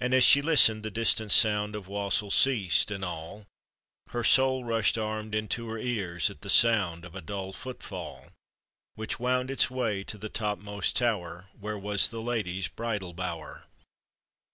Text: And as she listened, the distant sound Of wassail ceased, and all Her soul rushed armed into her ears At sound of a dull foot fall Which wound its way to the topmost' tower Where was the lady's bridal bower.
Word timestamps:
And 0.00 0.12
as 0.12 0.22
she 0.22 0.42
listened, 0.42 0.82
the 0.82 0.90
distant 0.90 1.32
sound 1.32 1.74
Of 1.74 1.88
wassail 1.88 2.30
ceased, 2.30 2.90
and 2.90 3.02
all 3.02 3.46
Her 4.10 4.22
soul 4.22 4.64
rushed 4.64 4.98
armed 4.98 5.34
into 5.34 5.66
her 5.70 5.78
ears 5.78 6.28
At 6.28 6.44
sound 6.50 7.06
of 7.06 7.14
a 7.14 7.22
dull 7.22 7.54
foot 7.54 7.82
fall 7.82 8.32
Which 8.96 9.18
wound 9.18 9.50
its 9.50 9.70
way 9.70 10.04
to 10.04 10.18
the 10.18 10.28
topmost' 10.28 10.96
tower 10.96 11.46
Where 11.58 11.78
was 11.78 12.10
the 12.10 12.20
lady's 12.20 12.68
bridal 12.68 13.14
bower. 13.14 13.64